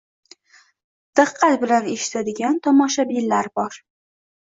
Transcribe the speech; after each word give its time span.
Вiqqat 1.19 1.57
bilan 1.63 1.89
eshitadigan 1.91 2.57
tomoshabinlar 2.69 3.51
bor. 3.61 3.79